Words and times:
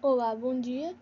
Olá, 0.00 0.32
bom 0.32 0.60
dia. 0.60 0.94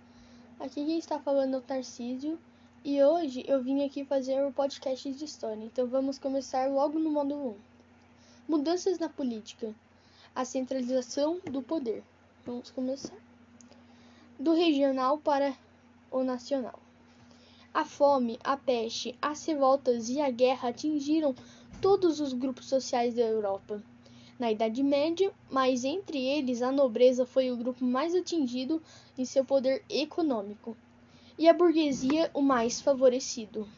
Aqui 0.59 0.83
quem 0.87 0.99
está 0.99 1.19
falando 1.19 1.53
é 1.53 1.59
o 1.59 1.61
Tarcísio 1.61 2.39
e 2.83 3.03
hoje 3.05 3.45
eu 3.47 3.63
vim 3.63 3.85
aqui 3.85 4.07
fazer 4.07 4.43
o 4.43 4.49
um 4.49 4.53
podcast 4.53 5.13
de 5.13 5.23
história. 5.23 5.63
Então 5.63 5.87
vamos 5.87 6.19
começar 6.19 6.71
logo 6.71 6.99
no 6.99 7.11
módulo 7.11 7.51
1. 7.51 7.57
Mudanças 8.49 8.99
na 8.99 9.11
política. 9.11 9.75
A 10.35 10.47
centralização 10.47 11.39
do 11.45 11.61
poder. 11.61 12.03
Vamos 12.47 12.71
começar. 12.71 13.19
Do 14.41 14.55
regional 14.55 15.19
para 15.19 15.55
o 16.11 16.25
nacional. 16.25 16.81
A 17.75 17.85
fome, 17.85 18.39
a 18.43 18.57
peste, 18.57 19.15
as 19.21 19.45
revoltas 19.45 20.09
e 20.09 20.23
a 20.23 20.31
guerra 20.31 20.71
atingiram 20.71 21.35
todos 21.83 22.19
os 22.19 22.33
grupos 22.33 22.65
sociais 22.65 23.15
da 23.15 23.25
Europa 23.25 23.83
na 24.39 24.53
Idade 24.53 24.83
Média, 24.83 25.33
mas 25.51 25.85
entre 25.85 26.19
eles 26.19 26.63
a 26.63 26.71
nobreza 26.71 27.25
foi 27.25 27.51
o 27.51 27.57
grupo 27.57 27.85
mais 27.85 28.15
atingido 28.15 28.83
em 29.17 29.25
seu 29.25 29.45
poder 29.45 29.83
econômico, 29.89 30.77
e 31.39 31.49
a 31.49 31.55
burguesia 31.55 32.31
o 32.35 32.43
mais 32.43 32.81
favorecido. 32.81 33.69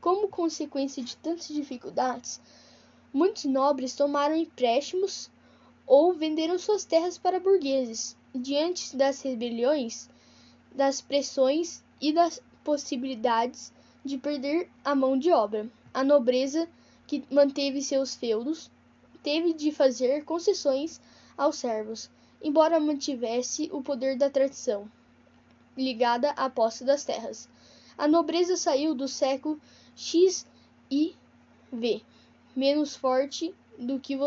Como 0.00 0.28
consequência 0.28 1.02
de 1.02 1.16
tantas 1.16 1.48
dificuldades, 1.48 2.40
muitos 3.12 3.44
nobres 3.44 3.94
tomaram 3.94 4.34
empréstimos 4.34 5.30
ou 5.86 6.12
venderam 6.12 6.58
suas 6.58 6.84
terras 6.84 7.18
para 7.18 7.40
burgueses. 7.40 8.16
Diante 8.34 8.96
das 8.96 9.20
rebeliões, 9.22 10.08
das 10.74 11.00
pressões 11.00 11.82
e 12.00 12.12
das 12.12 12.40
possibilidades 12.62 13.72
de 14.04 14.16
perder 14.16 14.70
a 14.84 14.94
mão 14.94 15.18
de 15.18 15.32
obra, 15.32 15.68
a 15.92 16.04
nobreza 16.04 16.68
que 17.06 17.24
manteve 17.30 17.82
seus 17.82 18.14
feudos 18.14 18.70
teve 19.22 19.52
de 19.52 19.70
fazer 19.72 20.24
concessões 20.24 21.00
aos 21.36 21.56
servos, 21.56 22.10
embora 22.42 22.80
mantivesse 22.80 23.68
o 23.72 23.82
poder 23.82 24.16
da 24.16 24.30
tradição, 24.30 24.90
ligada 25.76 26.30
à 26.30 26.48
posse 26.48 26.84
das 26.84 27.04
terras. 27.04 27.48
A 27.96 28.08
nobreza 28.08 28.56
saiu 28.56 28.94
do 28.94 29.06
século 29.06 29.60
X 29.94 30.46
e 30.90 31.14
V, 31.72 32.02
menos 32.56 32.96
forte 32.96 33.54
do 33.78 34.00
que, 34.00 34.18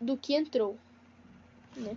do 0.00 0.16
que 0.16 0.34
entrou. 0.34 0.76
Né? 1.76 1.96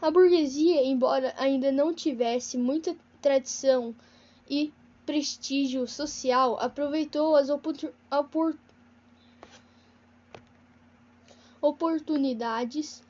A 0.00 0.10
burguesia, 0.10 0.82
embora 0.84 1.34
ainda 1.36 1.70
não 1.70 1.92
tivesse 1.92 2.56
muita 2.56 2.96
tradição 3.20 3.94
e 4.48 4.72
prestígio 5.04 5.86
social, 5.86 6.58
aproveitou 6.58 7.36
as 7.36 7.50
oportunidades 7.50 8.69
oportunidades 11.60 13.02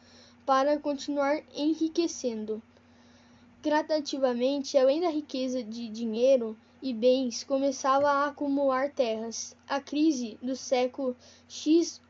para 0.44 0.78
continuar 0.78 1.42
enriquecendo. 1.54 2.62
Gradativamente, 3.62 4.76
além 4.76 5.00
da 5.00 5.10
riqueza 5.10 5.62
de 5.62 5.88
dinheiro 5.88 6.56
e 6.82 6.94
bens, 6.94 7.44
começava 7.44 8.10
a 8.10 8.26
acumular 8.26 8.90
terras. 8.90 9.54
A 9.68 9.80
crise 9.80 10.38
do 10.42 10.56
século 10.56 11.16
X 11.48 12.00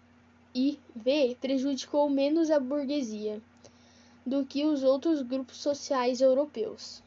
e 0.55 0.79
V 0.95 1.37
prejudicou 1.41 2.09
menos 2.09 2.51
a 2.51 2.59
burguesia 2.59 3.43
do 4.25 4.45
que 4.47 4.65
os 4.65 4.83
outros 4.83 5.23
grupos 5.23 5.57
sociais 5.57 6.21
europeus. 6.21 7.03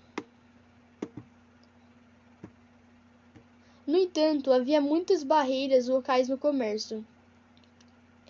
No 3.85 3.97
entanto, 3.97 4.51
havia 4.51 4.79
muitas 4.79 5.23
barreiras 5.23 5.87
locais 5.87 6.29
no 6.29 6.37
comércio 6.37 7.05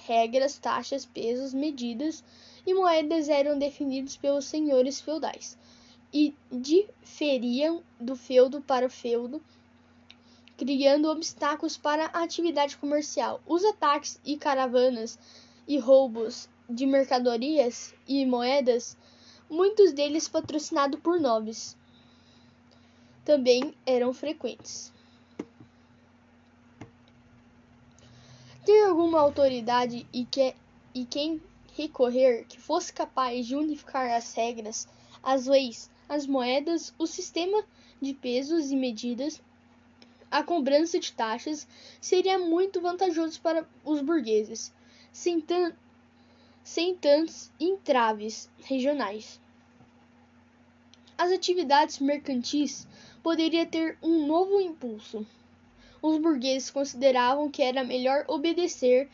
regras, 0.05 0.57
taxas, 0.57 1.05
pesos, 1.05 1.53
medidas 1.53 2.23
e 2.65 2.73
moedas 2.73 3.29
eram 3.29 3.57
definidos 3.57 4.15
pelos 4.17 4.45
senhores 4.45 5.01
feudais 5.01 5.57
e 6.13 6.35
diferiam 6.51 7.81
do 7.99 8.15
feudo 8.15 8.61
para 8.61 8.85
o 8.85 8.89
feudo, 8.89 9.41
criando 10.55 11.09
obstáculos 11.09 11.75
para 11.75 12.05
a 12.13 12.23
atividade 12.23 12.77
comercial. 12.77 13.41
Os 13.47 13.65
ataques 13.65 14.19
e 14.23 14.37
caravanas 14.37 15.17
e 15.67 15.79
roubos 15.79 16.47
de 16.69 16.85
mercadorias 16.85 17.95
e 18.07 18.25
moedas, 18.25 18.95
muitos 19.49 19.91
deles 19.91 20.27
patrocinados 20.27 20.99
por 20.99 21.19
nobres, 21.19 21.75
também 23.25 23.73
eram 23.85 24.13
frequentes. 24.13 24.92
Ter 28.65 28.85
alguma 28.85 29.19
autoridade 29.19 30.07
e, 30.13 30.25
que, 30.25 30.55
e 30.93 31.05
quem 31.05 31.41
recorrer 31.75 32.45
que 32.45 32.59
fosse 32.59 32.93
capaz 32.93 33.45
de 33.45 33.55
unificar 33.55 34.09
as 34.11 34.33
regras, 34.33 34.87
as 35.21 35.45
leis, 35.45 35.89
as 36.07 36.25
moedas, 36.25 36.93
o 36.97 37.05
sistema 37.05 37.63
de 38.01 38.13
pesos 38.13 38.71
e 38.71 38.75
medidas, 38.75 39.41
a 40.31 40.43
cobrança 40.43 40.99
de 40.99 41.11
taxas, 41.11 41.67
seria 41.99 42.39
muito 42.39 42.81
vantajoso 42.81 43.39
para 43.41 43.67
os 43.83 44.01
burgueses, 44.01 44.73
sem, 45.11 45.39
tan 45.39 45.73
sem 46.63 46.95
tantos 46.95 47.51
entraves 47.59 48.49
regionais. 48.63 49.39
As 51.17 51.31
atividades 51.31 51.99
mercantis 51.99 52.87
poderiam 53.21 53.65
ter 53.65 53.97
um 54.01 54.25
novo 54.25 54.59
impulso 54.59 55.25
os 56.03 56.17
burgueses 56.17 56.69
consideravam 56.69 57.49
que 57.49 57.63
era 57.63 57.81
melhor 57.81 58.25
obedecer 58.27 59.09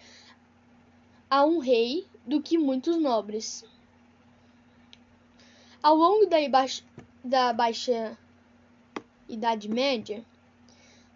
a 1.29 1.45
um 1.45 1.59
rei 1.59 2.07
do 2.25 2.41
que 2.41 2.57
muitos 2.57 2.97
nobres. 2.97 3.63
Ao 5.83 5.95
longo 5.95 6.25
da, 6.25 6.37
da 7.23 7.53
Baixa 7.53 8.17
Idade 9.29 9.69
Média, 9.69 10.25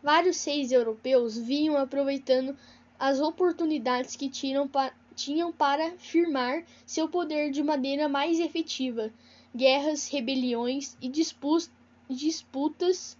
vários 0.02 0.46
reis 0.46 0.72
europeus 0.72 1.36
vinham 1.36 1.76
aproveitando 1.76 2.56
as 3.00 3.20
oportunidades 3.20 4.16
que 4.16 4.30
tinham, 4.30 4.68
pa 4.68 4.94
tinham 5.16 5.52
para 5.52 5.92
firmar 5.98 6.64
seu 6.86 7.10
poder 7.10 7.50
de 7.50 7.64
maneira 7.64 8.08
mais 8.08 8.40
efetiva. 8.40 9.12
Guerras, 9.56 10.08
rebeliões 10.08 10.96
e 11.02 11.10
disputas 11.10 13.18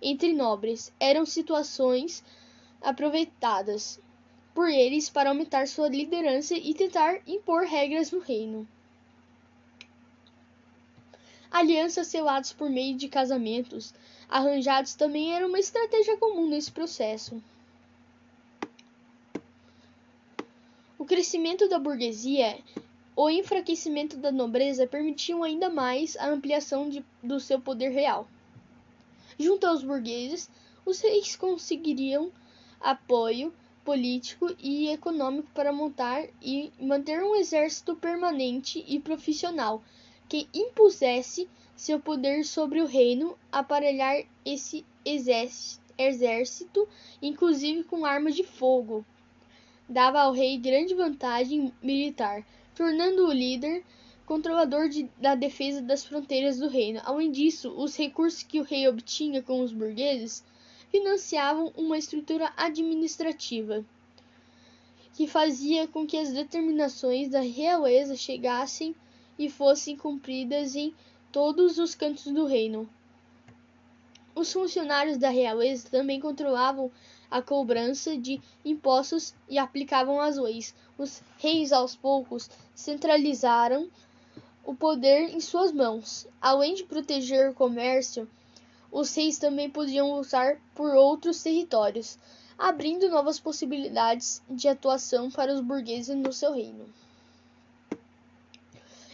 entre 0.00 0.32
nobres 0.32 0.92
eram 0.98 1.26
situações 1.26 2.24
aproveitadas 2.80 4.00
por 4.54 4.68
eles 4.68 5.08
para 5.08 5.30
aumentar 5.30 5.66
sua 5.68 5.88
liderança 5.88 6.54
e 6.54 6.74
tentar 6.74 7.20
impor 7.26 7.64
regras 7.64 8.10
no 8.10 8.18
reino. 8.18 8.66
Alianças 11.50 12.08
seladas 12.08 12.52
por 12.52 12.68
meio 12.68 12.96
de 12.96 13.08
casamentos 13.08 13.94
arranjados 14.28 14.94
também 14.94 15.34
era 15.34 15.46
uma 15.46 15.58
estratégia 15.58 16.16
comum 16.18 16.48
nesse 16.48 16.70
processo. 16.70 17.42
O 20.98 21.04
crescimento 21.04 21.68
da 21.68 21.78
burguesia 21.78 22.58
o 23.20 23.28
enfraquecimento 23.28 24.16
da 24.16 24.30
nobreza 24.30 24.86
permitiam 24.86 25.42
ainda 25.42 25.68
mais 25.68 26.16
a 26.18 26.28
ampliação 26.28 26.88
de, 26.88 27.04
do 27.20 27.40
seu 27.40 27.60
poder 27.60 27.88
real. 27.88 28.28
Junto 29.38 29.66
aos 29.66 29.82
burgueses, 29.82 30.50
os 30.84 31.00
reis 31.00 31.36
conseguiriam 31.36 32.32
apoio 32.80 33.52
político 33.84 34.54
e 34.58 34.88
econômico 34.88 35.48
para 35.54 35.72
montar 35.72 36.26
e 36.42 36.72
manter 36.80 37.22
um 37.22 37.34
exército 37.36 37.96
permanente 37.96 38.84
e 38.86 38.98
profissional 38.98 39.82
que 40.28 40.48
impusesse 40.52 41.48
seu 41.74 42.00
poder 42.00 42.44
sobre 42.44 42.82
o 42.82 42.86
reino, 42.86 43.38
aparelhar 43.52 44.22
esse 44.44 44.84
exército, 45.96 46.88
inclusive 47.22 47.84
com 47.84 48.04
armas 48.04 48.34
de 48.34 48.44
fogo. 48.44 49.06
Dava 49.88 50.20
ao 50.20 50.32
rei 50.32 50.58
grande 50.58 50.94
vantagem 50.94 51.72
militar, 51.82 52.44
tornando-o 52.74 53.32
líder 53.32 53.84
controlador 54.28 54.90
de, 54.90 55.04
da 55.16 55.34
defesa 55.34 55.80
das 55.80 56.04
fronteiras 56.04 56.58
do 56.58 56.68
reino. 56.68 57.00
Além 57.02 57.32
disso, 57.32 57.70
os 57.70 57.96
recursos 57.96 58.42
que 58.42 58.60
o 58.60 58.62
rei 58.62 58.86
obtinha 58.86 59.42
com 59.42 59.62
os 59.62 59.72
burgueses 59.72 60.44
financiavam 60.90 61.72
uma 61.74 61.96
estrutura 61.96 62.52
administrativa 62.54 63.82
que 65.14 65.26
fazia 65.26 65.88
com 65.88 66.06
que 66.06 66.18
as 66.18 66.30
determinações 66.30 67.30
da 67.30 67.40
realeza 67.40 68.14
chegassem 68.14 68.94
e 69.38 69.48
fossem 69.48 69.96
cumpridas 69.96 70.76
em 70.76 70.94
todos 71.32 71.78
os 71.78 71.94
cantos 71.94 72.30
do 72.30 72.44
reino. 72.44 72.86
Os 74.34 74.52
funcionários 74.52 75.16
da 75.16 75.30
realeza 75.30 75.88
também 75.90 76.20
controlavam 76.20 76.92
a 77.30 77.40
cobrança 77.40 78.16
de 78.16 78.40
impostos 78.62 79.34
e 79.48 79.58
aplicavam 79.58 80.20
as 80.20 80.36
leis. 80.36 80.74
Os 80.98 81.22
reis, 81.38 81.72
aos 81.72 81.96
poucos, 81.96 82.50
centralizaram 82.74 83.88
o 84.68 84.74
poder 84.74 85.30
em 85.34 85.40
suas 85.40 85.72
mãos. 85.72 86.28
Além 86.42 86.74
de 86.74 86.84
proteger 86.84 87.48
o 87.48 87.54
comércio, 87.54 88.28
os 88.92 89.14
reis 89.14 89.38
também 89.38 89.70
podiam 89.70 90.14
lutar 90.14 90.60
por 90.74 90.94
outros 90.94 91.42
territórios, 91.42 92.18
abrindo 92.58 93.08
novas 93.08 93.40
possibilidades 93.40 94.42
de 94.46 94.68
atuação 94.68 95.30
para 95.30 95.54
os 95.54 95.62
burgueses 95.62 96.14
no 96.14 96.34
seu 96.34 96.52
reino. 96.52 96.84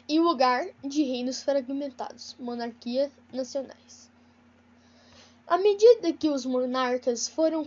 em 0.09 0.19
lugar 0.19 0.67
de 0.83 1.05
reinos 1.05 1.41
fragmentados, 1.41 2.35
monarquias 2.37 3.13
nacionais. 3.33 4.11
À 5.47 5.57
medida 5.57 6.13
que 6.13 6.29
os 6.29 6.45
monarcas 6.45 7.29
foram 7.29 7.65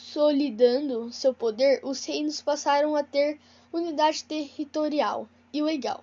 consolidando 0.00 1.12
seu 1.12 1.34
poder, 1.34 1.80
os 1.84 2.04
reinos 2.04 2.40
passaram 2.40 2.96
a 2.96 3.02
ter 3.04 3.38
unidade 3.72 4.24
territorial 4.24 5.28
e 5.52 5.62
legal. 5.62 6.02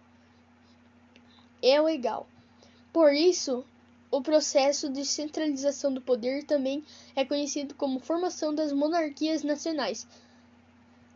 É 1.62 1.82
legal. 1.82 2.28
Por 2.94 3.14
isso, 3.14 3.66
o 4.12 4.22
processo 4.22 4.90
de 4.90 5.04
centralização 5.04 5.94
do 5.94 6.00
poder 6.00 6.44
também 6.44 6.86
é 7.16 7.26
conhecido 7.26 7.74
como 7.76 8.00
formação 8.00 8.54
das 8.54 8.72
monarquias 8.72 9.44
nacionais. 9.44 10.08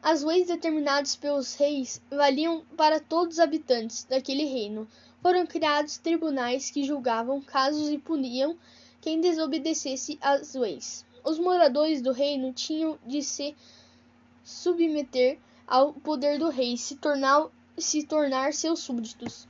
As 0.01 0.23
leis 0.23 0.47
determinadas 0.47 1.15
pelos 1.15 1.53
reis 1.53 2.01
valiam 2.09 2.65
para 2.75 2.99
todos 2.99 3.35
os 3.35 3.39
habitantes 3.39 4.03
daquele 4.03 4.45
reino. 4.45 4.87
Foram 5.21 5.45
criados 5.45 5.97
tribunais 5.97 6.71
que 6.71 6.83
julgavam 6.83 7.39
casos 7.39 7.89
e 7.89 7.97
puniam 7.97 8.57
quem 8.99 9.21
desobedecesse 9.21 10.17
às 10.19 10.55
leis. 10.55 11.05
Os 11.23 11.37
moradores 11.37 12.01
do 12.01 12.11
reino 12.11 12.51
tinham 12.53 12.97
de 13.05 13.21
se 13.21 13.55
submeter 14.43 15.39
ao 15.67 15.93
poder 15.93 16.39
do 16.39 16.49
rei, 16.49 16.75
se 16.77 16.95
tornar, 16.95 17.47
se 17.77 18.03
tornar 18.03 18.53
seus 18.53 18.79
súditos. 18.79 19.47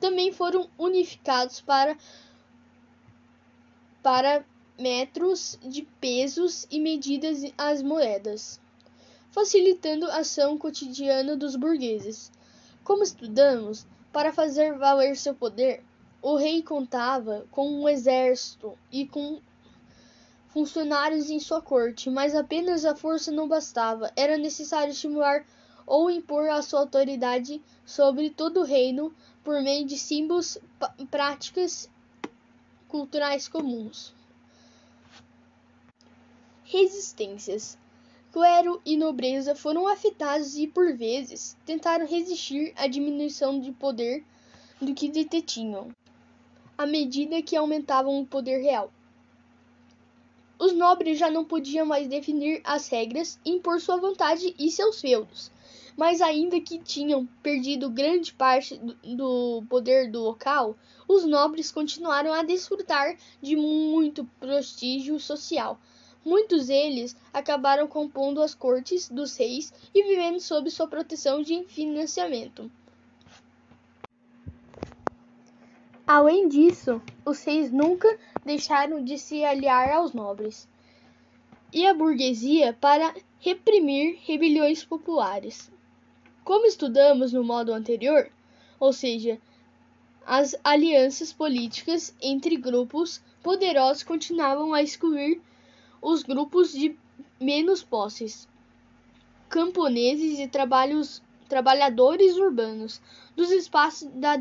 Também 0.00 0.32
foram 0.32 0.68
unificados 0.78 1.60
para 1.60 1.96
para 4.02 4.44
metros 4.76 5.56
de 5.62 5.82
pesos 6.00 6.66
e 6.68 6.80
medidas 6.80 7.42
as 7.56 7.82
moedas, 7.82 8.60
facilitando 9.30 10.06
a 10.06 10.18
ação 10.18 10.58
cotidiana 10.58 11.36
dos 11.36 11.54
burgueses. 11.54 12.32
Como 12.82 13.04
estudamos, 13.04 13.86
para 14.12 14.32
fazer 14.32 14.76
valer 14.76 15.16
seu 15.16 15.34
poder, 15.34 15.84
o 16.20 16.36
rei 16.36 16.62
contava 16.62 17.46
com 17.50 17.68
um 17.68 17.88
exército 17.88 18.76
e 18.90 19.06
com 19.06 19.40
funcionários 20.52 21.30
em 21.30 21.40
sua 21.40 21.62
corte, 21.62 22.10
mas 22.10 22.34
apenas 22.34 22.84
a 22.84 22.94
força 22.94 23.32
não 23.32 23.48
bastava. 23.48 24.12
Era 24.14 24.36
necessário 24.36 24.92
estimular 24.92 25.46
ou 25.86 26.10
impor 26.10 26.48
a 26.50 26.60
sua 26.60 26.80
autoridade 26.80 27.60
sobre 27.86 28.28
todo 28.28 28.60
o 28.60 28.64
reino 28.64 29.14
por 29.42 29.62
meio 29.62 29.86
de 29.86 29.98
símbolos, 29.98 30.58
práticas 31.10 31.90
culturais 32.86 33.48
comuns. 33.48 34.14
Resistências. 36.64 37.78
Clero 38.30 38.80
e 38.84 38.96
nobreza 38.96 39.54
foram 39.54 39.86
afetados 39.86 40.56
e, 40.56 40.66
por 40.66 40.94
vezes, 40.94 41.56
tentaram 41.66 42.06
resistir 42.06 42.72
à 42.76 42.86
diminuição 42.86 43.60
de 43.60 43.72
poder 43.72 44.24
do 44.80 44.94
que 44.94 45.08
detinham, 45.08 45.88
à 46.78 46.86
medida 46.86 47.42
que 47.42 47.56
aumentavam 47.56 48.20
o 48.20 48.26
poder 48.26 48.62
real. 48.62 48.90
Os 50.62 50.72
nobres 50.72 51.18
já 51.18 51.28
não 51.28 51.44
podiam 51.44 51.84
mais 51.84 52.06
definir 52.06 52.60
as 52.62 52.86
regras, 52.86 53.36
impor 53.44 53.80
sua 53.80 53.96
vontade 53.96 54.54
e 54.56 54.70
seus 54.70 55.00
feudos, 55.00 55.50
mas 55.96 56.20
ainda 56.20 56.60
que 56.60 56.78
tinham 56.78 57.26
perdido 57.42 57.90
grande 57.90 58.32
parte 58.32 58.80
do 59.02 59.64
poder 59.68 60.08
do 60.08 60.20
local, 60.20 60.76
os 61.08 61.24
nobres 61.24 61.72
continuaram 61.72 62.32
a 62.32 62.44
desfrutar 62.44 63.16
de 63.42 63.56
muito 63.56 64.24
prestígio 64.38 65.18
social. 65.18 65.80
Muitos 66.24 66.68
deles 66.68 67.16
acabaram 67.32 67.88
compondo 67.88 68.40
as 68.40 68.54
cortes 68.54 69.08
dos 69.08 69.36
reis 69.36 69.72
e 69.92 70.04
vivendo 70.04 70.38
sob 70.38 70.70
sua 70.70 70.86
proteção 70.86 71.42
de 71.42 71.64
financiamento. 71.64 72.70
Além 76.14 76.46
disso, 76.46 77.00
os 77.24 77.42
reis 77.42 77.72
nunca 77.72 78.18
deixaram 78.44 79.02
de 79.02 79.16
se 79.16 79.42
aliar 79.42 79.90
aos 79.90 80.12
nobres 80.12 80.68
e 81.72 81.86
à 81.86 81.94
burguesia 81.94 82.76
para 82.78 83.14
reprimir 83.40 84.18
rebeliões 84.22 84.84
populares. 84.84 85.72
Como 86.44 86.66
estudamos 86.66 87.32
no 87.32 87.42
modo 87.42 87.72
anterior, 87.72 88.30
ou 88.78 88.92
seja, 88.92 89.40
as 90.26 90.54
alianças 90.62 91.32
políticas 91.32 92.14
entre 92.20 92.58
grupos 92.58 93.22
poderosos 93.42 94.02
continuavam 94.02 94.74
a 94.74 94.82
excluir 94.82 95.40
os 96.02 96.22
grupos 96.22 96.74
de 96.74 96.94
menos 97.40 97.82
posses, 97.82 98.46
camponeses 99.48 100.38
e 100.38 100.50
trabalhadores 101.48 102.36
urbanos, 102.36 103.00
dos 103.34 103.50
espaços 103.50 104.10
da, 104.10 104.36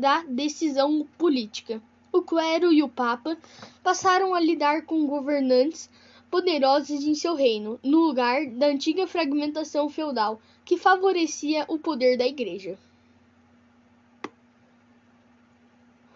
da 0.00 0.22
decisão 0.22 1.06
política. 1.18 1.80
O 2.10 2.22
clero 2.22 2.72
e 2.72 2.82
o 2.82 2.88
papa 2.88 3.36
passaram 3.82 4.34
a 4.34 4.40
lidar 4.40 4.82
com 4.82 5.06
governantes 5.06 5.90
poderosos 6.30 7.04
em 7.04 7.14
seu 7.14 7.34
reino, 7.34 7.78
no 7.82 7.98
lugar 7.98 8.46
da 8.46 8.66
antiga 8.66 9.06
fragmentação 9.06 9.88
feudal 9.90 10.40
que 10.64 10.78
favorecia 10.78 11.66
o 11.68 11.78
poder 11.78 12.16
da 12.16 12.26
igreja. 12.26 12.78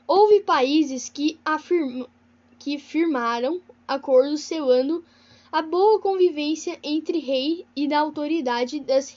Houve 0.06 0.40
países 0.40 1.08
que, 1.08 1.38
afirm... 1.44 2.04
que 2.58 2.78
firmaram 2.78 3.60
acordos 3.86 4.40
selando 4.40 5.04
a 5.54 5.62
boa 5.62 6.00
convivência 6.00 6.76
entre 6.82 7.20
rei 7.20 7.64
e 7.76 7.86
da 7.86 8.00
autoridade 8.00 8.80
das 8.80 9.16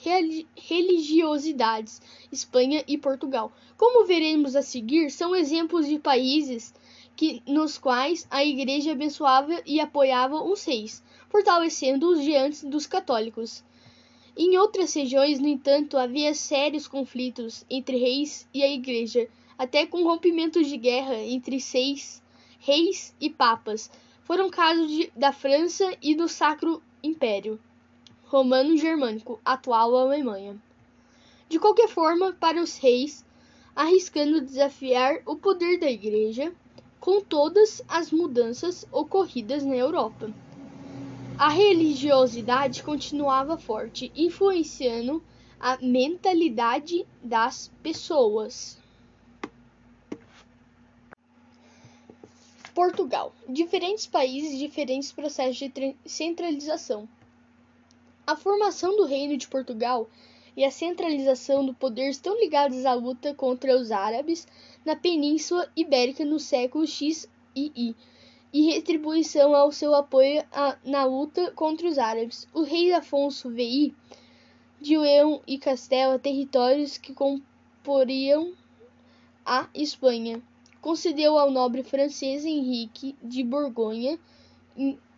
religiosidades, 0.54 2.00
Espanha 2.30 2.84
e 2.86 2.96
Portugal. 2.96 3.50
Como 3.76 4.06
veremos 4.06 4.54
a 4.54 4.62
seguir, 4.62 5.10
são 5.10 5.34
exemplos 5.34 5.88
de 5.88 5.98
países 5.98 6.72
que, 7.16 7.42
nos 7.44 7.76
quais 7.76 8.24
a 8.30 8.44
Igreja 8.44 8.92
abençoava 8.92 9.60
e 9.66 9.80
apoiava 9.80 10.40
os 10.40 10.64
reis, 10.64 11.02
fortalecendo-os 11.28 12.22
diante 12.22 12.64
dos 12.66 12.86
católicos. 12.86 13.64
Em 14.36 14.56
outras 14.58 14.94
regiões, 14.94 15.40
no 15.40 15.48
entanto, 15.48 15.98
havia 15.98 16.32
sérios 16.34 16.86
conflitos 16.86 17.64
entre 17.68 17.96
reis 17.96 18.48
e 18.54 18.62
a 18.62 18.70
Igreja, 18.70 19.28
até 19.58 19.86
com 19.86 20.04
rompimentos 20.04 20.68
de 20.68 20.76
guerra 20.76 21.16
entre 21.16 21.58
seis 21.58 22.22
reis 22.60 23.12
e 23.20 23.28
papas. 23.28 23.90
Foram 24.28 24.50
casos 24.50 24.90
de, 24.90 25.10
da 25.16 25.32
França 25.32 25.90
e 26.02 26.14
do 26.14 26.28
Sacro 26.28 26.82
Império 27.02 27.58
Romano-Germânico, 28.26 29.40
atual 29.42 29.96
Alemanha. 29.96 30.54
De 31.48 31.58
qualquer 31.58 31.88
forma, 31.88 32.34
para 32.34 32.62
os 32.62 32.76
reis, 32.76 33.24
arriscando 33.74 34.42
desafiar 34.42 35.22
o 35.24 35.34
poder 35.34 35.80
da 35.80 35.90
Igreja 35.90 36.52
com 37.00 37.22
todas 37.22 37.82
as 37.88 38.12
mudanças 38.12 38.86
ocorridas 38.92 39.64
na 39.64 39.76
Europa. 39.76 40.30
A 41.38 41.48
religiosidade 41.48 42.82
continuava 42.82 43.56
forte, 43.56 44.12
influenciando 44.14 45.24
a 45.58 45.78
mentalidade 45.80 47.06
das 47.24 47.72
pessoas. 47.82 48.78
Portugal. 52.78 53.34
Diferentes 53.48 54.06
países, 54.06 54.56
diferentes 54.56 55.10
processos 55.10 55.56
de 55.56 55.96
centralização. 56.06 57.08
A 58.24 58.36
formação 58.36 58.96
do 58.96 59.04
Reino 59.04 59.36
de 59.36 59.48
Portugal 59.48 60.08
e 60.56 60.64
a 60.64 60.70
centralização 60.70 61.66
do 61.66 61.74
poder 61.74 62.08
estão 62.08 62.38
ligadas 62.38 62.86
à 62.86 62.94
luta 62.94 63.34
contra 63.34 63.76
os 63.76 63.90
árabes 63.90 64.46
na 64.84 64.94
Península 64.94 65.68
Ibérica 65.74 66.24
no 66.24 66.38
século 66.38 66.86
X 66.86 67.28
e 67.56 67.72
I 67.74 67.96
e 68.52 68.72
retribuição 68.72 69.56
ao 69.56 69.72
seu 69.72 69.92
apoio 69.92 70.44
a, 70.52 70.78
na 70.84 71.02
luta 71.04 71.50
contra 71.50 71.88
os 71.88 71.98
árabes. 71.98 72.46
O 72.54 72.62
rei 72.62 72.92
Afonso 72.92 73.50
VI 73.50 73.92
de 74.80 74.96
Leão 74.96 75.42
e 75.48 75.58
Castela, 75.58 76.16
territórios 76.16 76.96
que 76.96 77.12
comporiam 77.12 78.52
a 79.44 79.68
Espanha 79.74 80.40
concedeu 80.80 81.38
ao 81.38 81.50
nobre 81.50 81.82
francês 81.82 82.44
Henrique 82.44 83.16
de 83.22 83.42
Borgonha 83.42 84.18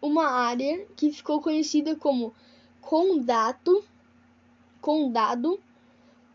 uma 0.00 0.26
área 0.26 0.86
que 0.96 1.12
ficou 1.12 1.40
conhecida 1.40 1.94
como 1.94 2.32
Condado, 2.80 3.84
Condado 4.80 5.60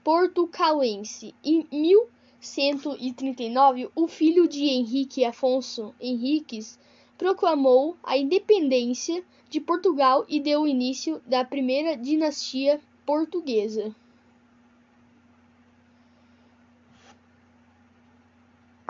Portucalense. 0.03 1.33
Em 1.43 1.65
1139, 1.71 3.89
o 3.95 4.07
filho 4.07 4.47
de 4.47 4.65
Henrique 4.65 5.25
Afonso 5.25 5.95
Henriques 5.99 6.77
proclamou 7.17 7.97
a 8.03 8.15
independência 8.17 9.23
de 9.49 9.59
Portugal 9.59 10.25
e 10.29 10.39
deu 10.39 10.67
início 10.67 11.19
da 11.25 11.43
primeira 11.43 11.97
dinastia 11.97 12.79
portuguesa. 13.05 13.95